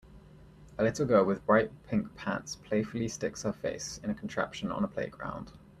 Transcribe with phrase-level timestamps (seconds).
[0.79, 4.83] A little girl with bright pink pants playfully sticks her face in a contraption on
[4.83, 5.51] a playground.